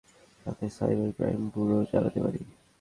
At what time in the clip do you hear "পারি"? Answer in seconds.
2.25-2.41